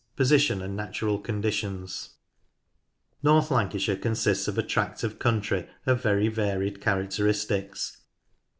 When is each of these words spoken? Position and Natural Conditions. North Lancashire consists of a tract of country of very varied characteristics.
Position 0.15 0.63
and 0.63 0.75
Natural 0.75 1.19
Conditions. 1.19 2.15
North 3.21 3.51
Lancashire 3.51 3.95
consists 3.97 4.47
of 4.47 4.57
a 4.57 4.63
tract 4.63 5.03
of 5.03 5.19
country 5.19 5.69
of 5.85 6.01
very 6.01 6.27
varied 6.27 6.81
characteristics. 6.81 7.97